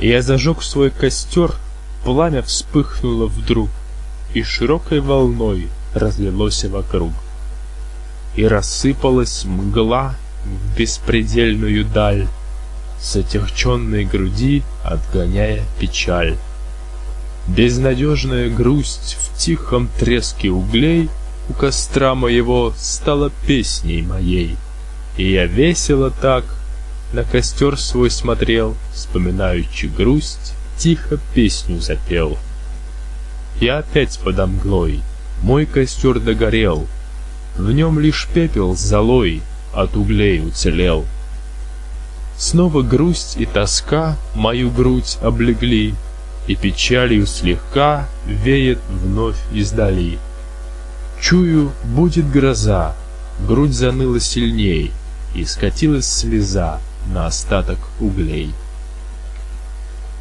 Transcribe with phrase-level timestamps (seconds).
[0.00, 1.54] Я зажег свой костер,
[2.04, 3.68] пламя вспыхнуло вдруг,
[4.32, 7.12] И широкой волной разлилось вокруг.
[8.34, 12.26] И рассыпалась мгла в беспредельную даль,
[12.98, 16.38] С отягченной груди отгоняя печаль.
[17.46, 21.10] Безнадежная грусть в тихом треске углей
[21.50, 24.56] У костра моего стала песней моей.
[25.18, 26.44] И я весело так
[27.12, 32.38] на костер свой смотрел, Вспоминаючи грусть, тихо песню запел.
[33.60, 35.00] Я опять подо мглой,
[35.42, 36.86] мой костер догорел,
[37.56, 39.42] В нем лишь пепел золой
[39.74, 41.04] от углей уцелел.
[42.38, 45.94] Снова грусть и тоска мою грудь облегли,
[46.46, 50.18] И печалью слегка веет вновь издали.
[51.20, 52.94] Чую, будет гроза,
[53.46, 54.92] грудь заныла сильней,
[55.34, 58.54] И скатилась слеза на остаток углей.